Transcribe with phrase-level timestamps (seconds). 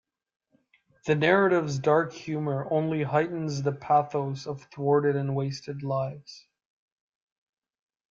[1.05, 6.47] The narrative's dark humor only heightens the pathos of thwarted and wasted lives.